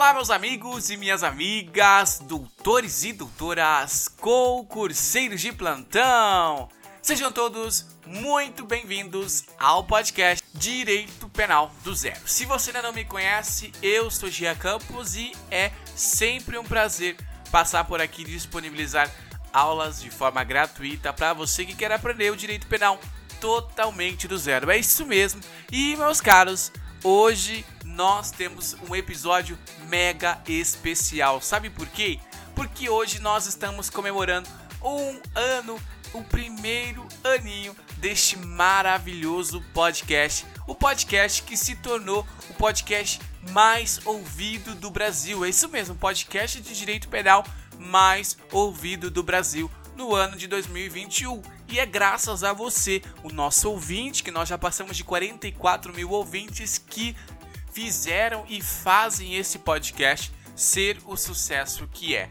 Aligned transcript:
Olá, 0.00 0.14
meus 0.14 0.30
amigos 0.30 0.88
e 0.88 0.96
minhas 0.96 1.22
amigas, 1.22 2.22
doutores 2.24 3.04
e 3.04 3.12
doutoras, 3.12 4.08
concurseiros 4.08 5.42
de 5.42 5.52
plantão. 5.52 6.70
Sejam 7.02 7.30
todos 7.30 7.84
muito 8.06 8.64
bem-vindos 8.64 9.44
ao 9.58 9.84
podcast 9.84 10.42
Direito 10.54 11.28
Penal 11.28 11.70
do 11.84 11.94
Zero. 11.94 12.18
Se 12.24 12.46
você 12.46 12.70
ainda 12.70 12.80
não 12.80 12.94
me 12.94 13.04
conhece, 13.04 13.72
eu 13.82 14.10
sou 14.10 14.30
Gia 14.30 14.54
Campos 14.54 15.16
e 15.16 15.32
é 15.50 15.70
sempre 15.94 16.56
um 16.56 16.64
prazer 16.64 17.14
passar 17.52 17.84
por 17.84 18.00
aqui 18.00 18.22
e 18.22 18.24
disponibilizar 18.24 19.14
aulas 19.52 20.00
de 20.00 20.10
forma 20.10 20.42
gratuita 20.42 21.12
para 21.12 21.34
você 21.34 21.62
que 21.62 21.76
quer 21.76 21.92
aprender 21.92 22.32
o 22.32 22.36
direito 22.36 22.66
penal 22.68 22.98
totalmente 23.38 24.26
do 24.26 24.38
zero. 24.38 24.70
É 24.70 24.78
isso 24.78 25.04
mesmo. 25.04 25.42
E 25.70 25.94
meus 25.96 26.22
caros, 26.22 26.72
hoje 27.04 27.66
nós 28.00 28.30
temos 28.30 28.74
um 28.88 28.96
episódio 28.96 29.58
mega 29.86 30.40
especial. 30.48 31.42
Sabe 31.42 31.68
por 31.68 31.86
quê? 31.86 32.18
Porque 32.54 32.88
hoje 32.88 33.18
nós 33.18 33.44
estamos 33.44 33.90
comemorando 33.90 34.48
um 34.82 35.20
ano, 35.34 35.78
o 36.14 36.24
primeiro 36.24 37.06
aninho 37.22 37.76
deste 37.98 38.38
maravilhoso 38.38 39.62
podcast. 39.74 40.46
O 40.66 40.74
podcast 40.74 41.42
que 41.42 41.58
se 41.58 41.76
tornou 41.76 42.26
o 42.48 42.54
podcast 42.54 43.20
mais 43.50 44.00
ouvido 44.06 44.74
do 44.74 44.90
Brasil. 44.90 45.44
É 45.44 45.50
isso 45.50 45.68
mesmo, 45.68 45.94
podcast 45.94 46.58
de 46.58 46.74
direito 46.74 47.06
penal 47.06 47.44
mais 47.78 48.34
ouvido 48.50 49.10
do 49.10 49.22
Brasil 49.22 49.70
no 49.94 50.14
ano 50.14 50.38
de 50.38 50.46
2021. 50.46 51.42
E 51.68 51.78
é 51.78 51.84
graças 51.84 52.42
a 52.44 52.54
você, 52.54 53.02
o 53.22 53.28
nosso 53.28 53.70
ouvinte, 53.70 54.24
que 54.24 54.30
nós 54.30 54.48
já 54.48 54.56
passamos 54.56 54.96
de 54.96 55.04
44 55.04 55.92
mil 55.92 56.08
ouvintes 56.10 56.78
que 56.78 57.14
fizeram 57.72 58.44
e 58.48 58.60
fazem 58.60 59.36
esse 59.36 59.58
podcast 59.58 60.32
ser 60.54 60.98
o 61.06 61.16
sucesso 61.16 61.88
que 61.92 62.14
é. 62.14 62.28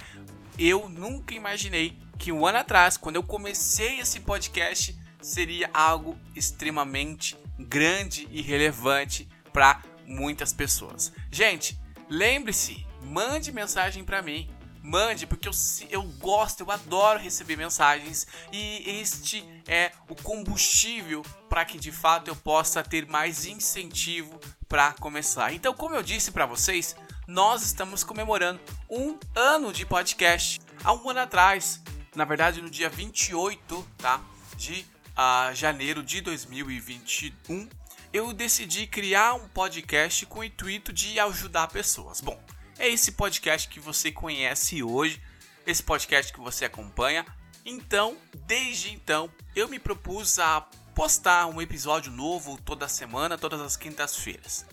Eu 0.58 0.90
nunca 0.90 1.34
imaginei 1.34 1.98
que 2.18 2.32
um 2.32 2.46
ano 2.46 2.58
atrás, 2.60 2.98
quando 2.98 3.16
eu 3.16 3.24
comecei 3.24 4.00
esse 4.00 4.20
podcast, 4.20 4.96
seria 5.22 5.70
algo 5.74 6.18
extremamente 6.36 7.38
grande 7.58 8.28
e 8.32 8.42
relevante 8.42 9.28
para 9.54 9.82
muitas 10.06 10.54
pessoas. 10.54 11.12
Gente, 11.32 11.80
lembre-se, 12.10 12.86
mande 13.02 13.52
mensagem 13.52 14.04
para 14.04 14.22
mim 14.22 14.50
mande, 14.82 15.28
porque 15.28 15.48
eu, 15.48 15.52
eu 15.90 16.04
gosto, 16.20 16.62
eu 16.62 16.72
adoro 16.72 17.20
receber 17.20 17.56
mensagens 17.56 18.28
e 18.52 19.00
este 19.02 19.44
é 19.68 19.92
o 20.08 20.16
combustível 20.16 21.24
para 21.50 21.66
que 21.66 21.78
de 21.78 21.92
fato 21.92 22.30
eu 22.30 22.36
possa 22.36 22.84
ter 22.84 23.08
mais 23.08 23.46
incentivo 23.46 24.40
para 24.68 24.94
começar. 24.94 25.54
Então, 25.54 25.74
como 25.74 25.96
eu 25.96 26.04
disse 26.04 26.32
para 26.32 26.46
vocês, 26.46 26.96
nós 27.28 27.64
estamos 27.64 28.04
comemorando 28.04 28.60
um 28.90 29.18
ano 29.36 29.72
de 29.72 29.86
podcast. 29.86 30.60
Há 30.84 30.94
um 30.94 31.10
ano 31.10 31.20
atrás, 31.20 31.82
na 32.16 32.26
verdade 32.26 32.62
no 32.62 32.70
dia 32.70 32.90
28 32.90 33.88
tá, 33.98 34.22
de 34.56 34.86
uh, 35.12 35.54
janeiro 35.54 36.02
de 36.02 36.22
2021, 36.22 37.70
eu 38.12 38.34
decidi 38.34 38.88
criar 38.88 39.36
um 39.36 39.48
podcast 39.50 40.26
com 40.26 40.40
o 40.40 40.44
intuito 40.44 40.92
de 40.92 41.20
ajudar 41.20 41.68
pessoas. 41.68 42.22
Bom, 42.22 42.42
é 42.80 42.88
esse 42.88 43.12
podcast 43.12 43.68
que 43.68 43.80
você 43.80 44.10
conhece 44.10 44.82
hoje, 44.82 45.22
esse 45.68 45.84
podcast 45.84 46.32
que 46.32 46.40
você 46.40 46.64
acompanha. 46.64 47.26
Então, 47.66 48.18
desde 48.48 48.92
então, 48.92 49.30
eu 49.54 49.68
me 49.68 49.78
propus 49.78 50.40
a 50.40 50.62
postar 50.96 51.46
um 51.48 51.62
episódio 51.62 52.10
novo 52.10 52.58
toda 52.64 52.88
semana, 52.88 53.38
todas 53.38 53.60
as 53.60 53.76
quintas-feiras. 53.76 54.66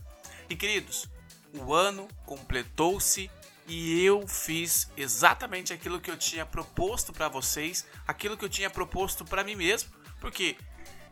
E 0.48 0.54
queridos, 0.54 1.08
o 1.52 1.74
ano 1.74 2.06
completou-se 2.24 3.28
e 3.66 4.04
eu 4.04 4.26
fiz 4.28 4.88
exatamente 4.96 5.72
aquilo 5.72 6.00
que 6.00 6.10
eu 6.10 6.16
tinha 6.16 6.46
proposto 6.46 7.12
para 7.12 7.28
vocês, 7.28 7.84
aquilo 8.06 8.36
que 8.36 8.44
eu 8.44 8.48
tinha 8.48 8.70
proposto 8.70 9.24
para 9.24 9.42
mim 9.42 9.56
mesmo, 9.56 9.90
porque 10.20 10.56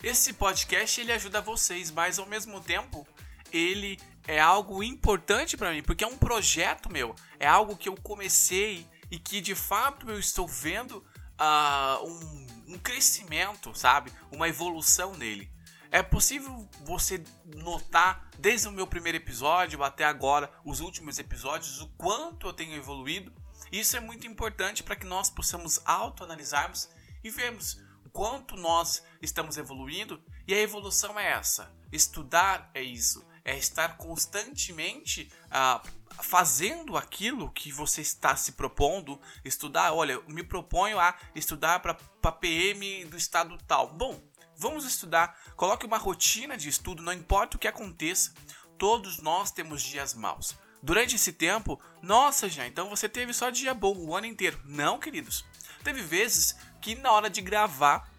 esse 0.00 0.32
podcast 0.32 1.00
ele 1.00 1.10
ajuda 1.10 1.40
vocês, 1.40 1.90
mas 1.90 2.20
ao 2.20 2.26
mesmo 2.26 2.60
tempo 2.60 3.04
ele 3.52 3.98
é 4.26 4.40
algo 4.40 4.82
importante 4.82 5.56
para 5.56 5.72
mim, 5.72 5.82
porque 5.82 6.04
é 6.04 6.06
um 6.06 6.16
projeto 6.16 6.90
meu, 6.90 7.14
é 7.38 7.46
algo 7.46 7.76
que 7.76 7.88
eu 7.88 7.96
comecei 7.96 8.86
e 9.10 9.18
que 9.18 9.40
de 9.40 9.54
fato 9.54 10.10
eu 10.10 10.18
estou 10.18 10.48
vendo 10.48 11.04
uh, 11.38 12.04
um, 12.06 12.74
um 12.74 12.78
crescimento, 12.78 13.74
sabe? 13.74 14.12
Uma 14.30 14.48
evolução 14.48 15.14
nele. 15.14 15.50
É 15.90 16.02
possível 16.02 16.68
você 16.80 17.22
notar 17.54 18.28
desde 18.38 18.66
o 18.66 18.72
meu 18.72 18.86
primeiro 18.86 19.16
episódio 19.16 19.82
até 19.84 20.04
agora, 20.04 20.50
os 20.64 20.80
últimos 20.80 21.18
episódios, 21.18 21.80
o 21.80 21.88
quanto 21.90 22.48
eu 22.48 22.52
tenho 22.52 22.74
evoluído. 22.74 23.32
Isso 23.70 23.96
é 23.96 24.00
muito 24.00 24.26
importante 24.26 24.82
para 24.82 24.96
que 24.96 25.06
nós 25.06 25.30
possamos 25.30 25.80
autoanalisarmos 25.84 26.88
e 27.22 27.30
vermos 27.30 27.80
o 28.04 28.10
quanto 28.10 28.56
nós 28.56 29.04
estamos 29.22 29.56
evoluindo. 29.56 30.20
E 30.48 30.54
a 30.54 30.60
evolução 30.60 31.18
é 31.18 31.30
essa: 31.30 31.72
estudar 31.92 32.70
é 32.74 32.82
isso, 32.82 33.24
é 33.44 33.56
estar 33.56 33.96
constantemente 33.96 35.30
ah, 35.50 35.82
fazendo 36.22 36.96
aquilo 36.96 37.50
que 37.50 37.70
você 37.70 38.00
está 38.00 38.34
se 38.36 38.52
propondo 38.52 39.20
estudar. 39.44 39.92
Olha, 39.92 40.20
me 40.26 40.42
proponho 40.42 40.98
a 40.98 41.14
estudar 41.34 41.80
para 41.80 42.32
PM 42.32 43.04
do 43.04 43.16
estado 43.16 43.58
tal. 43.66 43.92
Bom, 43.92 44.20
vamos 44.56 44.84
estudar. 44.84 45.38
Coloque 45.56 45.84
uma 45.84 45.98
rotina 45.98 46.56
de 46.56 46.68
estudo, 46.68 47.02
não 47.02 47.12
importa 47.12 47.56
o 47.56 47.60
que 47.60 47.68
aconteça. 47.68 48.32
Todos 48.78 49.18
nós 49.18 49.50
temos 49.50 49.82
dias 49.82 50.14
maus. 50.14 50.56
Durante 50.82 51.16
esse 51.16 51.32
tempo, 51.32 51.80
nossa, 52.02 52.48
já, 52.48 52.66
então 52.66 52.90
você 52.90 53.08
teve 53.08 53.32
só 53.32 53.48
dia 53.50 53.72
bom 53.72 53.96
o 53.96 54.14
ano 54.14 54.26
inteiro. 54.26 54.60
Não, 54.64 54.98
queridos. 54.98 55.44
Teve 55.82 56.02
vezes 56.02 56.56
que 56.80 56.94
na 56.94 57.10
hora 57.12 57.30
de 57.30 57.40
gravar 57.40 58.10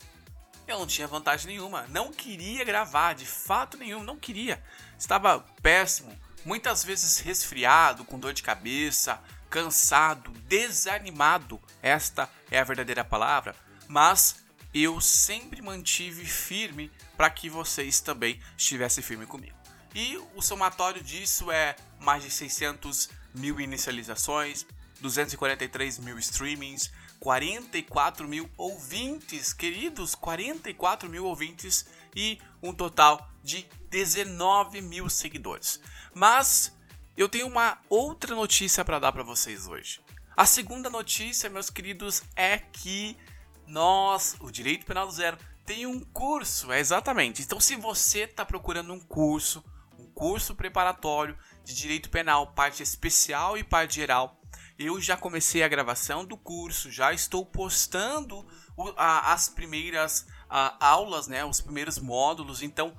eu 0.67 0.79
não 0.79 0.87
tinha 0.87 1.07
vantagem 1.07 1.47
nenhuma. 1.47 1.85
Não 1.89 2.11
queria 2.11 2.63
gravar, 2.63 3.13
de 3.13 3.25
fato 3.25 3.77
nenhum, 3.77 4.03
não 4.03 4.17
queria. 4.17 4.63
Estava 4.97 5.39
péssimo, 5.61 6.17
muitas 6.43 6.83
vezes 6.83 7.19
resfriado, 7.19 8.05
com 8.05 8.19
dor 8.19 8.33
de 8.33 8.43
cabeça, 8.43 9.21
cansado, 9.49 10.31
desanimado. 10.47 11.61
Esta 11.81 12.29
é 12.49 12.59
a 12.59 12.63
verdadeira 12.63 13.03
palavra. 13.03 13.55
Mas 13.87 14.43
eu 14.73 14.99
sempre 14.99 15.61
mantive 15.61 16.25
firme 16.25 16.91
para 17.15 17.29
que 17.29 17.49
vocês 17.49 18.01
também 18.01 18.39
estivessem 18.57 19.03
firme 19.03 19.25
comigo. 19.25 19.55
E 19.93 20.17
o 20.35 20.41
somatório 20.41 21.01
disso 21.01 21.49
é 21.49 21.75
mais 22.01 22.23
de 22.23 22.29
600 22.29 23.09
mil 23.33 23.61
inicializações, 23.61 24.65
243 24.99 25.99
mil 25.99 26.19
streamings, 26.19 26.91
44 27.25 28.27
mil 28.27 28.47
ouvintes, 28.55 29.51
queridos, 29.51 30.13
44 30.13 31.09
mil 31.09 31.25
ouvintes 31.25 31.87
e 32.15 32.39
um 32.61 32.71
total 32.71 33.27
de 33.43 33.67
19 33.89 34.79
mil 34.79 35.09
seguidores. 35.09 35.81
Mas 36.13 36.71
eu 37.17 37.27
tenho 37.27 37.47
uma 37.47 37.79
outra 37.89 38.35
notícia 38.35 38.85
para 38.85 38.99
dar 38.99 39.11
para 39.11 39.23
vocês 39.23 39.65
hoje. 39.67 40.01
A 40.37 40.45
segunda 40.45 40.87
notícia, 40.87 41.49
meus 41.49 41.71
queridos, 41.71 42.21
é 42.35 42.59
que 42.59 43.17
nós, 43.65 44.35
o 44.39 44.51
Direito 44.51 44.85
Penal 44.85 45.07
do 45.07 45.13
Zero, 45.13 45.39
tem 45.65 45.87
um 45.87 45.99
curso, 46.01 46.71
é 46.71 46.79
exatamente. 46.79 47.41
Então, 47.41 47.59
se 47.59 47.75
você 47.75 48.25
está 48.25 48.45
procurando 48.45 48.93
um 48.93 48.99
curso, 48.99 49.65
um 49.97 50.05
curso 50.11 50.53
preparatório 50.53 51.35
de 51.63 51.73
Direito 51.73 52.07
Penal, 52.11 52.53
parte 52.53 52.83
especial 52.83 53.57
e 53.57 53.63
parte 53.63 53.95
geral, 53.95 54.39
eu 54.77 54.99
já 54.99 55.15
comecei 55.15 55.63
a 55.63 55.67
gravação 55.67 56.25
do 56.25 56.37
curso, 56.37 56.91
já 56.91 57.13
estou 57.13 57.45
postando 57.45 58.45
o, 58.75 58.93
a, 58.97 59.33
as 59.33 59.49
primeiras 59.49 60.27
a, 60.49 60.85
aulas, 60.85 61.27
né, 61.27 61.45
os 61.45 61.61
primeiros 61.61 61.97
módulos. 61.97 62.61
Então, 62.61 62.95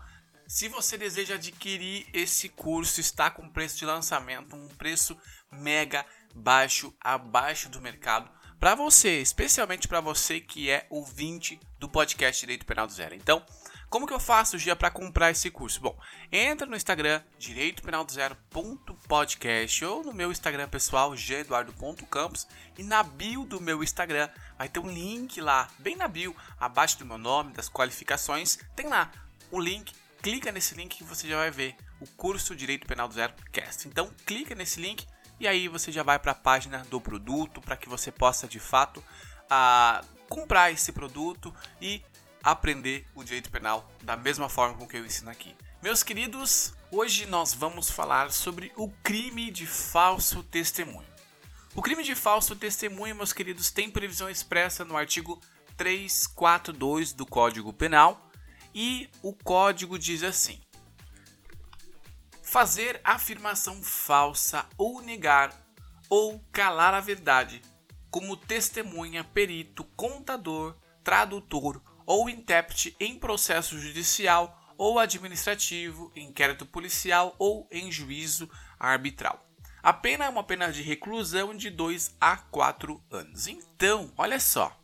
se 0.47 0.69
você 0.69 0.97
deseja 0.97 1.35
adquirir 1.35 2.07
esse 2.13 2.49
curso, 2.49 3.01
está 3.01 3.31
com 3.31 3.49
preço 3.49 3.79
de 3.79 3.85
lançamento, 3.85 4.55
um 4.57 4.69
preço 4.69 5.17
mega 5.51 6.07
baixo, 6.35 6.95
abaixo 7.01 7.69
do 7.69 7.81
mercado, 7.81 8.31
para 8.59 8.75
você, 8.75 9.21
especialmente 9.21 9.87
para 9.87 10.01
você 10.01 10.41
que 10.41 10.71
é 10.71 10.87
ouvinte 10.89 11.61
do 11.79 11.89
podcast 11.89 12.41
Direito 12.41 12.65
Penal 12.65 12.87
do 12.87 12.93
Zero. 12.93 13.15
Então, 13.15 13.45
como 13.97 14.07
que 14.07 14.13
eu 14.13 14.21
faço, 14.21 14.59
Gia, 14.59 14.77
para 14.77 14.91
comprar 14.91 15.31
esse 15.31 15.51
curso? 15.51 15.81
Bom, 15.81 15.99
entra 16.31 16.67
no 16.67 16.77
Instagram 16.77 17.23
direitopenaldozero.podcast 17.39 19.85
ou 19.87 20.05
no 20.05 20.13
meu 20.13 20.31
Instagram 20.31 20.69
pessoal, 20.69 21.17
geduardo.campos 21.17 22.47
e 22.77 22.83
na 22.83 23.03
bio 23.03 23.47
do 23.47 23.59
meu 23.59 23.83
Instagram 23.83 24.29
vai 24.59 24.69
ter 24.69 24.81
um 24.81 24.91
link 24.91 25.41
lá, 25.41 25.71
bem 25.79 25.97
na 25.97 26.07
bio, 26.09 26.37
abaixo 26.61 26.99
do 26.99 27.07
meu 27.07 27.17
nome, 27.17 27.55
das 27.55 27.71
qualificações, 27.71 28.59
tem 28.77 28.87
lá 28.87 29.11
o 29.51 29.59
link, 29.59 29.95
clica 30.21 30.53
nesse 30.53 30.75
link 30.75 30.99
que 30.99 31.05
você 31.05 31.27
já 31.27 31.39
vai 31.39 31.51
ver 31.51 31.75
o 31.99 32.07
curso 32.07 32.55
Direito 32.55 32.87
Penal 32.87 33.09
do 33.09 33.15
Zero 33.15 33.33
Cast. 33.51 33.89
Então, 33.89 34.11
clica 34.27 34.55
nesse 34.55 34.79
link 34.79 35.07
e 35.41 35.49
aí 35.49 35.69
você 35.69 35.91
já 35.91 36.03
vai 36.03 36.19
para 36.19 36.33
a 36.33 36.35
página 36.35 36.85
do 36.91 37.01
produto 37.01 37.63
para 37.63 37.79
que 37.79 37.89
você 37.89 38.13
possa 38.13 38.47
de 38.47 38.61
fato 38.61 39.03
a, 39.49 40.01
ah, 40.01 40.05
comprar 40.29 40.71
esse 40.71 40.93
produto 40.93 41.55
e 41.81 42.03
aprender 42.47 43.05
o 43.13 43.25
direito 43.25 43.51
penal 43.51 43.91
da 44.05 44.17
mesma 44.17 44.49
forma 44.49 44.79
com 44.79 44.87
que 44.87 44.97
eu 44.97 45.05
ensino 45.05 45.29
aqui. 45.29 45.57
Meus 45.83 46.05
queridos, 46.05 46.73
hoje 46.93 47.27
nós 47.27 47.53
vamos 47.53 47.91
falar 47.91 48.31
sobre 48.31 48.73
o 48.77 48.89
crime 49.03 49.51
de 49.51 49.67
falso 49.67 50.45
testemunho. 50.45 51.09
O 51.75 51.83
crime 51.83 52.05
de 52.05 52.15
falso 52.15 52.55
testemunho, 52.55 53.17
meus 53.17 53.33
queridos, 53.33 53.73
tem 53.73 53.91
previsão 53.91 54.31
expressa 54.31 54.85
no 54.85 54.97
artigo 54.97 55.41
342 55.77 57.13
do 57.13 57.27
Código 57.27 57.73
Penal 57.73 58.31
e 58.73 59.11
o 59.23 59.33
código 59.33 59.99
diz 59.99 60.23
assim: 60.23 60.61
fazer 62.45 63.01
afirmação 63.03 63.83
falsa 63.83 64.65
ou 64.79 65.03
negar 65.03 65.53
ou 66.09 66.39
calar 66.53 66.95
a 66.95 67.01
verdade, 67.01 67.61
como 68.09 68.37
testemunha, 68.37 69.25
perito, 69.25 69.83
contador, 69.97 70.77
tradutor 71.03 71.83
ou 72.07 72.31
intérprete 72.31 72.97
em 73.01 73.19
processo 73.19 73.79
judicial 73.79 74.63
ou 74.79 74.99
administrativo, 74.99 76.13
inquérito 76.15 76.65
policial 76.65 77.35
ou 77.39 77.67
em 77.71 77.91
juízo 77.91 78.49
arbitral. 78.79 79.45
A 79.83 79.93
pena 79.93 80.25
é 80.25 80.29
uma 80.29 80.43
pena 80.43 80.73
de 80.73 80.83
reclusão 80.83 81.55
de 81.55 81.71
2 81.71 82.17
a 82.21 82.37
4 82.37 83.03
anos. 83.11 83.47
Então, 83.47 84.13
olha 84.17 84.41
só. 84.41 84.77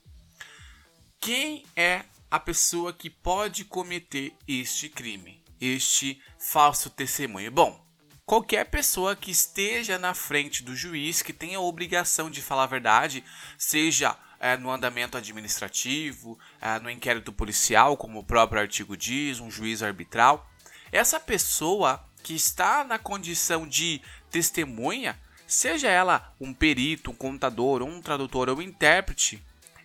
Quem 1.21 1.65
é 1.77 2.05
a 2.31 2.39
pessoa 2.39 2.93
que 2.93 3.11
pode 3.11 3.65
cometer 3.65 4.33
este 4.47 4.89
crime, 4.89 5.43
este 5.61 6.23
falso 6.39 6.89
testemunho? 6.89 7.51
Bom, 7.51 7.85
qualquer 8.25 8.65
pessoa 8.71 9.15
que 9.17 9.31
esteja 9.31 9.99
na 9.99 10.15
frente 10.15 10.63
do 10.63 10.75
juiz, 10.75 11.21
que 11.21 11.33
tenha 11.33 11.59
a 11.59 11.63
obrigação 11.63 12.31
de 12.31 12.41
falar 12.41 12.65
a 12.65 12.67
verdade, 12.67 13.25
seja 13.59 14.17
é, 14.43 14.57
no 14.57 14.73
andamento 14.73 15.17
administrativo, 15.17 16.37
é, 16.61 16.81
no 16.81 16.91
inquérito 16.91 17.33
policial, 17.33 17.97
como 17.97 18.19
o 18.19 18.25
próprio 18.25 18.61
artigo 18.61 18.97
diz, 18.97 19.39
um 19.39 19.49
juiz 19.49 19.85
arbitral. 19.85 20.51
Essa 20.91 21.21
pessoa 21.21 22.05
que 22.25 22.35
está 22.35 22.83
na 22.83 22.99
condição 22.99 23.67
de 23.67 24.03
testemunha, 24.33 25.17
seja 25.47 25.89
ela 25.89 26.35
um 26.41 26.53
perito, 26.53 27.13
um 27.13 27.15
contador, 27.15 27.83
um 27.83 28.03
tradutor 28.03 28.49
ou 28.49 28.59
um 28.59 28.63
intérprete, 28.63 29.41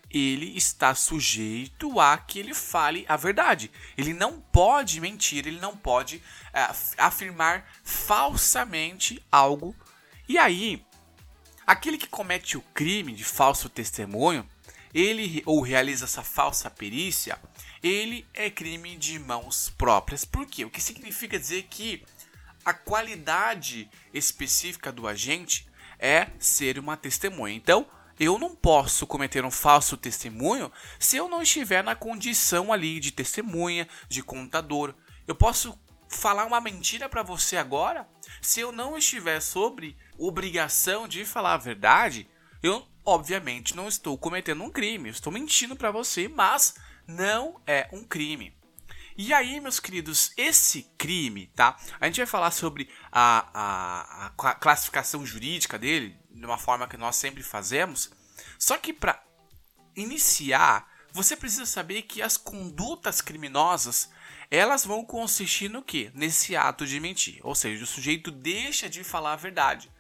ele 0.10 0.58
está 0.58 0.96
sujeito 0.96 2.00
a 2.00 2.18
que 2.18 2.40
ele 2.40 2.56
fale 2.56 3.06
a 3.08 3.16
verdade. 3.16 3.70
Ele 3.96 4.14
não 4.14 4.40
pode 4.40 5.00
mentir, 5.00 5.46
ele 5.46 5.60
não 5.60 5.78
pode 5.78 6.22
é, 6.52 6.68
afirmar 6.98 7.70
falsamente 7.84 9.24
algo. 9.32 9.76
E 10.28 10.38
aí, 10.38 10.84
Aquele 11.68 11.98
que 11.98 12.08
comete 12.08 12.58
o 12.58 12.62
crime 12.74 13.14
de 13.14 13.26
falso 13.26 13.68
testemunho, 13.68 14.48
ele 14.94 15.44
ou 15.46 15.60
realiza 15.60 16.06
essa 16.06 16.24
falsa 16.24 16.72
perícia, 16.72 17.38
ele 17.84 18.26
é 18.34 18.50
crime 18.50 18.96
de 18.96 19.20
mãos 19.20 19.70
próprias. 19.78 20.24
Por 20.24 20.46
quê? 20.46 20.64
O 20.64 20.70
que 20.70 20.82
significa 20.82 21.38
dizer 21.38 21.64
que 21.70 22.06
a 22.64 22.74
qualidade 22.74 23.90
específica 24.14 24.94
do 24.94 25.10
agente 25.10 25.68
é 26.00 26.30
ser 26.40 26.80
uma 26.80 26.96
testemunha. 26.96 27.54
Então, 27.54 27.86
eu 28.18 28.40
não 28.40 28.56
posso 28.56 29.06
cometer 29.06 29.44
um 29.44 29.52
falso 29.52 29.98
testemunho 29.98 30.72
se 30.98 31.18
eu 31.18 31.28
não 31.28 31.42
estiver 31.42 31.84
na 31.84 31.96
condição 31.96 32.72
ali 32.72 33.02
de 33.02 33.12
testemunha, 33.12 33.90
de 34.08 34.24
contador. 34.24 34.96
Eu 35.28 35.36
posso 35.36 35.78
falar 36.10 36.46
uma 36.46 36.62
mentira 36.62 37.10
para 37.10 37.24
você 37.24 37.58
agora 37.58 38.08
se 38.42 38.60
eu 38.60 38.72
não 38.72 38.98
estiver 38.98 39.42
sobre 39.42 39.98
obrigação 40.18 41.08
de 41.08 41.26
falar 41.26 41.54
a 41.54 41.58
verdade, 41.58 42.30
eu 42.62 42.88
obviamente 43.06 43.76
não 43.76 43.88
estou 43.88 44.18
cometendo 44.18 44.64
um 44.64 44.70
crime, 44.70 45.10
eu 45.10 45.14
estou 45.14 45.32
mentindo 45.32 45.76
para 45.76 45.92
você, 45.92 46.28
mas 46.28 46.76
não 47.08 47.62
é 47.66 47.88
um 47.92 48.04
crime. 48.04 48.56
E 49.18 49.34
aí, 49.34 49.60
meus 49.60 49.80
queridos, 49.80 50.32
esse 50.38 50.84
crime, 50.98 51.48
tá? 51.56 51.76
A 52.00 52.06
gente 52.06 52.18
vai 52.18 52.28
falar 52.28 52.52
sobre 52.52 52.88
a, 53.12 53.50
a, 53.54 54.28
a 54.28 54.56
classificação 54.56 55.26
jurídica 55.26 55.80
dele, 55.80 56.20
de 56.30 56.46
uma 56.46 56.58
forma 56.58 56.88
que 56.88 56.98
nós 56.98 57.16
sempre 57.16 57.42
fazemos. 57.42 58.12
Só 58.60 58.78
que 58.78 58.94
para 58.94 59.24
iniciar, 59.96 60.88
você 61.18 61.36
precisa 61.36 61.66
saber 61.66 62.04
que 62.04 62.22
as 62.22 62.38
condutas 62.38 63.22
criminosas 63.22 64.08
elas 64.52 64.86
vão 64.86 65.04
consistir 65.04 65.68
no 65.68 65.82
que? 65.82 66.12
Nesse 66.14 66.56
ato 66.56 66.86
de 66.86 67.00
mentir. 67.00 67.40
Ou 67.42 67.56
seja, 67.56 67.84
o 67.84 67.88
sujeito 67.88 68.30
deixa 68.30 68.88
de 68.88 69.04
falar 69.04 69.34
a 69.34 69.38
verdade. 69.38 69.92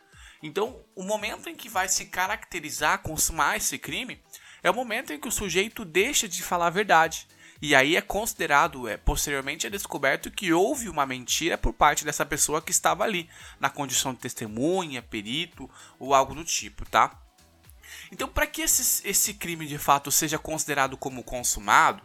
Então, 0.44 0.86
o 0.96 1.02
momento 1.02 1.50
em 1.50 1.56
que 1.56 1.68
vai 1.68 1.90
se 1.90 2.06
caracterizar, 2.06 3.02
consumar 3.02 3.58
esse 3.58 3.80
crime, 3.80 4.22
é 4.62 4.70
o 4.70 4.76
momento 4.76 5.12
em 5.12 5.20
que 5.20 5.28
o 5.28 5.32
sujeito 5.32 5.84
deixa 5.84 6.28
de 6.28 6.44
falar 6.44 6.68
a 6.68 6.70
verdade. 6.70 7.28
E 7.60 7.74
aí 7.74 7.96
é 7.96 8.02
considerado, 8.02 8.88
é, 8.88 8.96
posteriormente 8.96 9.66
é 9.66 9.72
descoberto 9.72 10.30
que 10.30 10.54
houve 10.54 10.88
uma 10.88 11.08
mentira 11.08 11.58
por 11.58 11.74
parte 11.74 12.06
dessa 12.06 12.24
pessoa 12.24 12.62
que 12.62 12.70
estava 12.70 13.04
ali, 13.04 13.28
na 13.60 13.72
condição 13.72 14.14
de 14.14 14.20
testemunha, 14.20 15.02
perito 15.02 15.68
ou 15.98 16.14
algo 16.14 16.36
do 16.36 16.46
tipo, 16.46 16.86
tá? 16.86 17.20
Então, 18.12 18.28
para 18.28 18.48
que 18.48 18.62
esse, 18.62 19.08
esse 19.08 19.34
crime 19.34 19.66
de 19.66 19.78
fato 19.78 20.12
seja 20.12 20.38
considerado 20.38 20.98
como 20.98 21.24
consumado, 21.24 22.02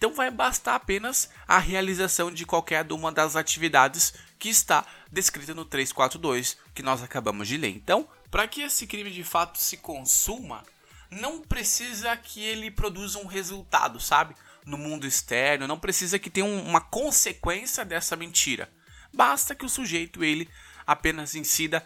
então 0.00 0.14
vai 0.14 0.30
bastar 0.30 0.76
apenas 0.76 1.28
a 1.46 1.58
realização 1.58 2.30
de 2.30 2.46
qualquer 2.46 2.90
uma 2.90 3.12
das 3.12 3.36
atividades 3.36 4.14
que 4.38 4.48
está 4.48 4.86
descrita 5.12 5.52
no 5.52 5.66
342 5.66 6.56
que 6.74 6.82
nós 6.82 7.02
acabamos 7.02 7.46
de 7.46 7.58
ler. 7.58 7.68
Então, 7.68 8.08
para 8.30 8.48
que 8.48 8.62
esse 8.62 8.86
crime 8.86 9.10
de 9.10 9.22
fato 9.22 9.58
se 9.58 9.76
consuma, 9.76 10.62
não 11.10 11.42
precisa 11.42 12.16
que 12.16 12.42
ele 12.42 12.70
produza 12.70 13.18
um 13.18 13.26
resultado, 13.26 14.00
sabe? 14.00 14.34
No 14.64 14.78
mundo 14.78 15.06
externo, 15.06 15.66
não 15.66 15.78
precisa 15.78 16.18
que 16.18 16.30
tenha 16.30 16.46
uma 16.46 16.80
consequência 16.80 17.84
dessa 17.84 18.16
mentira. 18.16 18.72
Basta 19.12 19.54
que 19.54 19.66
o 19.66 19.68
sujeito 19.68 20.24
ele 20.24 20.48
apenas 20.86 21.34
incida 21.34 21.84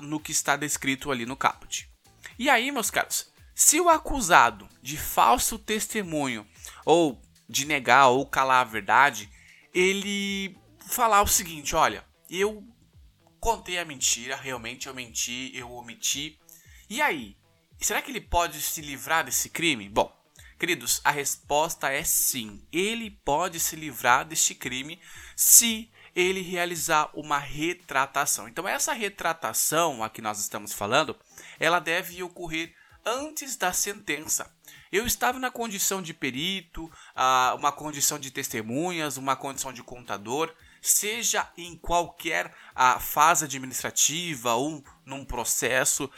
no 0.00 0.18
que 0.18 0.32
está 0.32 0.56
descrito 0.56 1.10
ali 1.10 1.26
no 1.26 1.36
caput. 1.36 1.89
E 2.40 2.48
aí, 2.48 2.72
meus 2.72 2.90
caros, 2.90 3.30
se 3.54 3.78
o 3.78 3.90
acusado 3.90 4.66
de 4.80 4.96
falso 4.96 5.58
testemunho 5.58 6.48
ou 6.86 7.20
de 7.46 7.66
negar 7.66 8.08
ou 8.08 8.24
calar 8.24 8.62
a 8.62 8.70
verdade, 8.70 9.30
ele 9.74 10.56
falar 10.88 11.20
o 11.20 11.26
seguinte: 11.26 11.76
olha, 11.76 12.02
eu 12.30 12.66
contei 13.38 13.78
a 13.78 13.84
mentira, 13.84 14.36
realmente 14.36 14.86
eu 14.86 14.94
menti, 14.94 15.52
eu 15.54 15.70
omiti. 15.70 16.40
E 16.88 17.02
aí? 17.02 17.36
Será 17.78 18.00
que 18.00 18.10
ele 18.10 18.22
pode 18.22 18.58
se 18.62 18.80
livrar 18.80 19.22
desse 19.22 19.50
crime? 19.50 19.86
Bom, 19.90 20.10
queridos, 20.58 21.02
a 21.04 21.10
resposta 21.10 21.90
é 21.90 22.02
sim. 22.02 22.66
Ele 22.72 23.10
pode 23.22 23.60
se 23.60 23.76
livrar 23.76 24.24
deste 24.24 24.54
crime 24.54 24.98
se 25.36 25.90
ele 26.14 26.40
realizar 26.42 27.10
uma 27.14 27.38
retratação. 27.38 28.48
Então, 28.48 28.66
essa 28.66 28.92
retratação 28.92 30.02
a 30.02 30.10
que 30.10 30.22
nós 30.22 30.40
estamos 30.40 30.72
falando, 30.72 31.16
ela 31.58 31.78
deve 31.78 32.22
ocorrer 32.22 32.74
antes 33.04 33.56
da 33.56 33.72
sentença. 33.72 34.52
Eu 34.92 35.06
estava 35.06 35.38
na 35.38 35.50
condição 35.50 36.02
de 36.02 36.12
perito, 36.12 36.90
uma 37.56 37.72
condição 37.72 38.18
de 38.18 38.30
testemunhas, 38.30 39.16
uma 39.16 39.36
condição 39.36 39.72
de 39.72 39.82
contador, 39.82 40.52
seja 40.82 41.48
em 41.56 41.76
qualquer 41.76 42.52
fase 42.98 43.44
administrativa 43.44 44.54
ou 44.54 44.82
num 45.04 45.24
processo, 45.24 46.10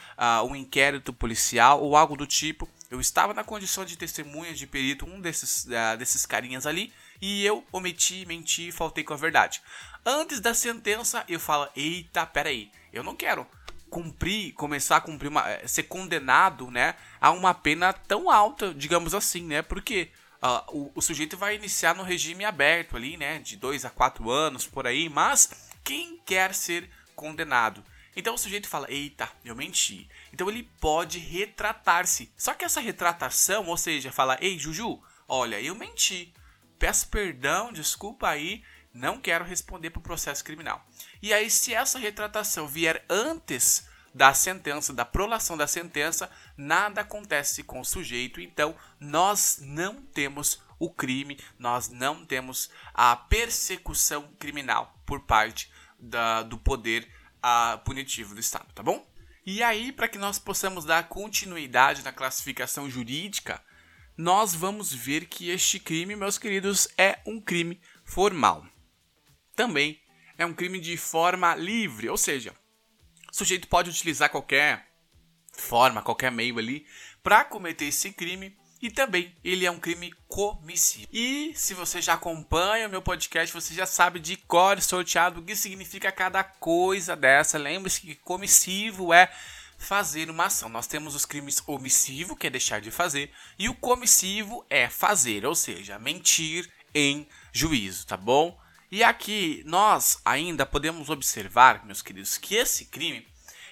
um 0.49 0.57
inquérito 0.57 1.13
policial 1.13 1.83
ou 1.83 1.97
algo 1.97 2.17
do 2.17 2.27
tipo. 2.27 2.69
Eu 2.91 3.01
estava 3.01 3.33
na 3.35 3.45
condição 3.45 3.85
de 3.85 3.97
testemunha, 3.97 4.55
de 4.55 4.67
perito, 4.67 5.05
um 5.07 5.21
desses, 5.21 5.67
desses 5.99 6.27
carinhas 6.27 6.67
ali, 6.67 6.93
e 7.23 7.47
eu 7.47 7.64
omiti, 7.71 8.26
menti, 8.26 8.73
faltei 8.73 9.05
com 9.05 9.14
a 9.14 9.17
verdade. 9.17 9.62
Antes 10.05 10.41
da 10.41 10.52
sentença, 10.52 11.25
eu 11.29 11.38
falo: 11.38 11.69
eita, 11.76 12.26
peraí, 12.26 12.69
eu 12.93 13.05
não 13.05 13.14
quero 13.14 13.47
cumprir, 13.88 14.52
começar 14.55 14.97
a 14.97 15.00
cumprir 15.00 15.29
uma, 15.29 15.49
eh, 15.49 15.69
ser 15.69 15.85
condenado, 15.85 16.71
né, 16.71 16.97
a 17.21 17.31
uma 17.31 17.55
pena 17.55 17.93
tão 17.93 18.31
alta, 18.31 18.75
digamos 18.75 19.14
assim, 19.14 19.45
né? 19.45 19.62
Porque 19.62 20.11
uh, 20.43 20.76
o, 20.76 20.93
o, 20.97 21.02
sujeito 21.02 21.37
vai 21.37 21.55
iniciar 21.55 21.95
no 21.95 22.02
regime 22.02 22.43
aberto 22.45 22.97
ali, 22.97 23.19
né, 23.19 23.38
de 23.38 23.55
2 23.57 23.85
a 23.85 23.91
4 23.91 24.31
anos 24.31 24.67
por 24.67 24.87
aí, 24.87 25.11
mas 25.11 25.71
quem 25.85 26.19
quer 26.25 26.55
ser 26.55 26.91
condenado? 27.14 27.85
Então 28.17 28.35
o 28.35 28.38
sujeito 28.38 28.69
fala: 28.69 28.91
"Eita, 28.91 29.31
eu 29.45 29.55
menti". 29.55 30.09
Então 30.33 30.49
ele 30.49 30.69
pode 30.81 31.19
retratar-se. 31.19 32.33
Só 32.37 32.55
que 32.55 32.64
essa 32.64 32.81
retratação, 32.81 33.67
ou 33.67 33.76
seja, 33.76 34.11
fala: 34.11 34.37
"Ei, 34.41 34.59
Juju, 34.59 35.00
olha, 35.29 35.61
eu 35.61 35.75
menti. 35.75 36.33
Peço 36.83 37.07
perdão, 37.07 37.73
desculpa 37.73 38.29
aí, 38.29 38.65
não 38.93 39.17
quero 39.17 39.45
responder 39.45 39.91
para 39.91 40.01
o 40.01 40.03
processo 40.03 40.43
criminal. 40.43 40.85
E 41.23 41.33
aí, 41.33 41.49
se 41.49 41.73
essa 41.73 41.97
retratação 41.97 42.67
vier 42.67 43.05
antes 43.09 43.87
da 44.12 44.35
sentença, 44.35 44.93
da 44.93 45.05
prolação 45.05 45.57
da 45.57 45.69
sentença, 45.69 46.29
nada 46.57 47.03
acontece 47.03 47.62
com 47.62 47.79
o 47.79 47.85
sujeito, 47.85 48.41
então 48.41 48.75
nós 48.99 49.61
não 49.62 50.03
temos 50.03 50.61
o 50.77 50.91
crime, 50.91 51.39
nós 51.57 51.89
não 51.89 52.27
temos 52.27 52.69
a 52.93 53.15
persecução 53.15 54.29
criminal 54.37 54.93
por 55.07 55.21
parte 55.21 55.71
da, 56.01 56.43
do 56.43 56.59
poder 56.59 57.09
a, 57.41 57.81
punitivo 57.85 58.35
do 58.35 58.41
Estado, 58.41 58.67
tá 58.75 58.83
bom? 58.83 59.07
E 59.47 59.62
aí, 59.62 59.93
para 59.93 60.09
que 60.09 60.19
nós 60.19 60.41
possamos 60.41 60.85
dar 60.85 61.09
continuidade 61.09 62.03
na 62.03 62.11
classificação 62.11 62.91
jurídica, 62.91 63.62
nós 64.16 64.54
vamos 64.54 64.92
ver 64.92 65.26
que 65.26 65.50
este 65.50 65.78
crime, 65.78 66.16
meus 66.16 66.38
queridos, 66.38 66.88
é 66.97 67.19
um 67.26 67.40
crime 67.40 67.81
formal. 68.04 68.66
também 69.54 70.00
é 70.38 70.47
um 70.47 70.54
crime 70.54 70.81
de 70.81 70.97
forma 70.97 71.54
livre, 71.54 72.09
ou 72.09 72.16
seja, 72.16 72.52
o 73.31 73.35
sujeito 73.35 73.69
pode 73.69 73.90
utilizar 73.90 74.31
qualquer 74.31 74.88
forma, 75.52 76.02
qualquer 76.02 76.33
meio 76.33 76.59
ali 76.59 76.87
para 77.23 77.45
cometer 77.45 77.85
esse 77.85 78.12
crime 78.12 78.57
e 78.81 78.90
também 78.90 79.33
ele 79.45 79.64
é 79.64 79.71
um 79.71 79.78
crime 79.78 80.12
comissivo. 80.26 81.07
E 81.12 81.52
se 81.54 81.73
você 81.73 82.02
já 82.02 82.14
acompanha 82.14 82.88
o 82.88 82.90
meu 82.90 83.00
podcast, 83.00 83.54
você 83.54 83.73
já 83.73 83.87
sabe 83.87 84.19
de 84.19 84.37
cor 84.37 84.83
sorteado 84.83 85.40
o 85.40 85.45
que 85.45 85.54
significa 85.54 86.11
cada 86.11 86.42
coisa 86.42 87.14
dessa. 87.14 87.59
Lembre-se 87.59 88.00
que 88.00 88.16
comissivo 88.16 89.14
é 89.14 89.33
fazer 89.83 90.31
uma 90.31 90.47
ação. 90.47 90.69
Nós 90.69 90.87
temos 90.87 91.15
os 91.15 91.27
crimes 91.27 91.62
omissivo, 91.67 92.37
que 92.37 92.47
é 92.47 92.51
deixar 92.51 92.81
de 92.81 92.91
fazer, 92.91 93.31
e 93.59 93.69
o 93.69 93.75
comissivo 93.75 94.65
é 94.71 94.89
fazer, 94.89 95.45
ou 95.45 95.55
seja, 95.55 95.99
mentir 95.99 96.71
em 96.95 97.27
juízo, 97.53 98.07
tá 98.07 98.17
bom? 98.17 98.59
E 98.91 99.03
aqui 99.03 99.62
nós 99.67 100.21
ainda 100.25 100.65
podemos 100.65 101.11
observar, 101.11 101.85
meus 101.85 102.03
queridos, 102.03 102.39
que 102.39 102.55
esse 102.55 102.87
crime 102.87 103.27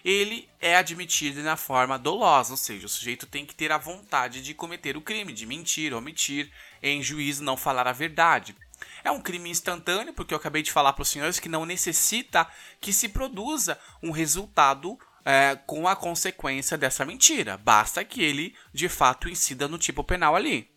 ele 0.04 0.48
é 0.60 0.76
admitido 0.76 1.42
na 1.42 1.56
forma 1.56 1.98
dolosa, 1.98 2.52
ou 2.52 2.56
seja, 2.56 2.86
o 2.86 2.88
sujeito 2.88 3.26
tem 3.26 3.44
que 3.44 3.54
ter 3.54 3.70
a 3.70 3.78
vontade 3.78 4.42
de 4.42 4.54
cometer 4.54 4.96
o 4.96 5.02
crime, 5.02 5.32
de 5.32 5.44
mentir, 5.44 5.92
omitir, 5.92 6.50
em 6.82 7.02
juízo 7.02 7.44
não 7.44 7.56
falar 7.56 7.86
a 7.86 7.92
verdade. 7.92 8.56
É 9.04 9.10
um 9.10 9.20
crime 9.20 9.50
instantâneo, 9.50 10.14
porque 10.14 10.32
eu 10.32 10.38
acabei 10.38 10.62
de 10.62 10.72
falar 10.72 10.94
para 10.94 11.02
os 11.02 11.08
senhores 11.08 11.38
que 11.38 11.50
não 11.50 11.66
necessita 11.66 12.50
que 12.80 12.94
se 12.94 13.10
produza 13.10 13.78
um 14.02 14.10
resultado 14.10 14.98
é, 15.24 15.56
com 15.66 15.86
a 15.86 15.96
consequência 15.96 16.76
dessa 16.78 17.04
mentira. 17.04 17.56
Basta 17.56 18.04
que 18.04 18.22
ele, 18.22 18.54
de 18.72 18.88
fato, 18.88 19.28
incida 19.28 19.68
no 19.68 19.78
tipo 19.78 20.04
penal 20.04 20.36
ali. 20.36 20.68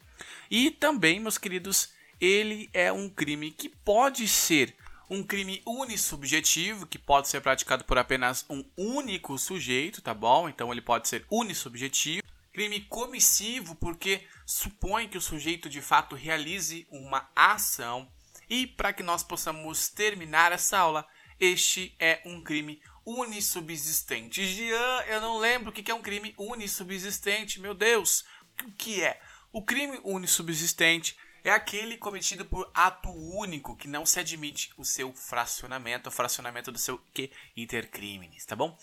E 0.49 0.71
também, 0.71 1.19
meus 1.19 1.37
queridos, 1.37 1.89
ele 2.19 2.69
é 2.73 2.91
um 2.91 3.09
crime 3.09 3.51
que 3.51 3.69
pode 3.69 4.27
ser 4.27 4.75
um 5.09 5.23
crime 5.23 5.61
unissubjetivo, 5.65 6.87
que 6.87 6.97
pode 6.97 7.27
ser 7.27 7.41
praticado 7.41 7.83
por 7.83 7.97
apenas 7.97 8.45
um 8.49 8.63
único 8.77 9.37
sujeito, 9.37 10.01
tá 10.01 10.13
bom? 10.13 10.49
Então 10.49 10.71
ele 10.71 10.81
pode 10.81 11.07
ser 11.07 11.25
unissubjetivo. 11.29 12.23
Crime 12.51 12.81
comissivo, 12.81 13.75
porque 13.75 14.21
supõe 14.45 15.07
que 15.07 15.17
o 15.17 15.21
sujeito 15.21 15.69
de 15.69 15.81
fato 15.81 16.15
realize 16.15 16.87
uma 16.89 17.29
ação. 17.35 18.07
E 18.49 18.67
para 18.67 18.93
que 18.93 19.03
nós 19.03 19.23
possamos 19.23 19.89
terminar 19.89 20.51
essa 20.51 20.77
aula, 20.77 21.07
este 21.39 21.95
é 21.99 22.21
um 22.25 22.41
crime 22.41 22.81
unissubsistente. 23.05 24.45
Jean, 24.45 25.03
eu 25.07 25.21
não 25.21 25.37
lembro 25.37 25.69
o 25.69 25.73
que 25.73 25.91
é 25.91 25.95
um 25.95 26.01
crime 26.01 26.33
unissubsistente, 26.37 27.59
meu 27.59 27.73
Deus. 27.73 28.23
O 28.63 28.71
que 28.71 29.03
é? 29.03 29.19
O 29.51 29.61
crime 29.61 29.99
unissubsistente 30.03 31.17
é 31.43 31.51
aquele 31.51 31.97
cometido 31.97 32.45
por 32.45 32.69
ato 32.73 33.09
único 33.09 33.75
que 33.75 33.87
não 33.87 34.05
se 34.05 34.19
admite 34.19 34.71
o 34.77 34.85
seu 34.85 35.13
fracionamento, 35.13 36.07
o 36.07 36.11
fracionamento 36.11 36.71
do 36.71 36.77
seu 36.79 36.97
que 37.13 37.31
intercrimes, 37.55 38.45
tá 38.45 38.55
bom? 38.55 38.77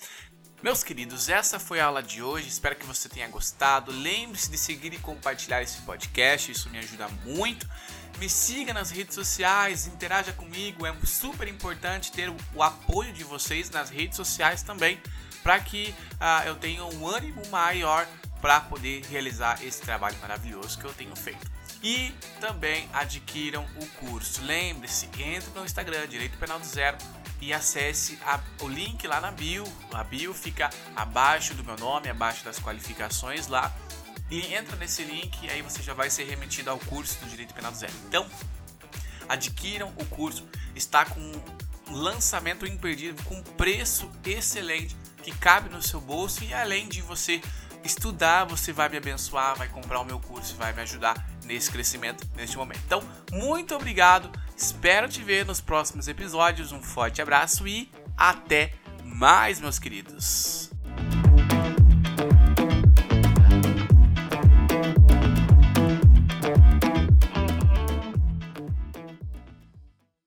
Meus 0.63 0.85
queridos, 0.85 1.31
essa 1.31 1.59
foi 1.59 1.81
a 1.81 1.87
aula 1.87 2.03
de 2.03 2.23
hoje. 2.23 2.47
Espero 2.47 2.77
que 2.77 2.85
você 2.85 3.09
tenha 3.09 3.27
gostado. 3.29 3.91
Lembre-se 3.91 4.51
de 4.51 4.59
seguir 4.59 4.93
e 4.93 4.99
compartilhar 4.99 5.63
esse 5.63 5.81
podcast, 5.83 6.53
isso 6.53 6.69
me 6.69 6.79
ajuda 6.79 7.09
muito. 7.25 7.67
Me 8.19 8.29
siga 8.29 8.75
nas 8.75 8.91
redes 8.91 9.15
sociais, 9.15 9.87
interaja 9.87 10.33
comigo. 10.33 10.85
É 10.85 10.95
super 11.03 11.49
importante 11.49 12.13
ter 12.13 12.31
o 12.55 12.63
apoio 12.63 13.11
de 13.11 13.25
vocês 13.25 13.71
nas 13.71 13.89
redes 13.89 14.17
sociais 14.17 14.63
também, 14.63 15.01
para 15.43 15.59
que 15.61 15.95
uh, 16.21 16.47
eu 16.47 16.55
tenha 16.55 16.85
um 16.85 17.09
ânimo 17.09 17.41
maior 17.49 18.07
para 18.43 18.61
poder 18.61 19.03
realizar 19.07 19.65
esse 19.65 19.81
trabalho 19.81 20.19
maravilhoso 20.21 20.79
que 20.79 20.85
eu 20.85 20.93
tenho 20.93 21.17
feito 21.17 21.60
e 21.83 22.13
também 22.41 22.89
adquiram 22.93 23.67
o 23.77 23.87
curso. 24.05 24.43
Lembre-se, 24.43 25.07
entre 25.19 25.51
no 25.55 25.65
Instagram 25.65 26.07
Direito 26.07 26.37
Penal 26.39 26.59
do 26.59 26.67
Zero 26.67 26.97
e 27.41 27.53
acesse 27.53 28.19
a, 28.23 28.39
o 28.61 28.69
link 28.69 29.07
lá 29.07 29.21
na 29.21 29.31
bio. 29.31 29.65
A 29.93 30.05
bio 30.05 30.35
fica 30.35 30.71
abaixo 30.95 31.55
do 31.55 31.65
meu 31.65 31.77
nome, 31.77 32.09
abaixo 32.09 32.45
das 32.45 32.59
qualificações 32.59 33.47
lá. 33.47 33.75
E 34.31 34.55
entra 34.55 34.77
nesse 34.77 35.03
link 35.03 35.43
e 35.43 35.51
aí 35.51 35.63
você 35.63 35.83
já 35.83 35.95
vai 35.95 36.11
ser 36.11 36.25
remetido 36.25 36.71
ao 36.71 36.79
curso 36.79 37.19
do 37.21 37.27
Direito 37.29 37.55
Penal 37.55 37.73
do 37.73 37.79
Zero. 37.79 37.93
Então, 38.07 38.27
adquiram 39.29 39.93
o 39.99 40.05
curso. 40.07 40.47
Está 40.77 41.05
com 41.05 41.21
um 41.21 41.93
lançamento 41.93 42.67
imperdível, 42.67 43.25
com 43.25 43.43
preço 43.43 44.09
excelente 44.25 44.97
que 45.23 45.33
cabe 45.33 45.69
no 45.69 45.83
seu 45.83 46.01
bolso 46.01 46.45
e 46.45 46.55
além 46.55 46.89
de 46.89 47.03
você 47.03 47.41
estudar, 47.85 48.45
você 48.45 48.73
vai 48.73 48.89
me 48.89 48.97
abençoar, 48.97 49.57
vai 49.57 49.69
comprar 49.69 50.01
o 50.01 50.05
meu 50.05 50.19
curso, 50.21 50.55
vai 50.57 50.73
me 50.73 50.83
ajudar 50.83 51.29
nesse 51.45 51.71
crescimento 51.71 52.29
neste 52.37 52.57
momento. 52.57 52.81
Então, 52.87 53.03
muito 53.33 53.75
obrigado, 53.75 54.31
espero 54.57 55.09
te 55.09 55.23
ver 55.23 55.45
nos 55.45 55.61
próximos 55.61 56.09
episódios. 56.09 56.73
Um 56.73 56.83
forte 56.83 57.21
abraço 57.21 57.67
e 57.67 57.91
até 58.17 58.75
mais, 59.05 59.61
meus 59.61 59.79
queridos. 59.79 60.70